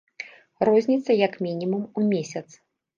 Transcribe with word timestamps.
Розніца 0.69 1.19
як 1.27 1.39
мінімум 1.47 1.87
у 1.99 2.11
месяц! 2.11 2.47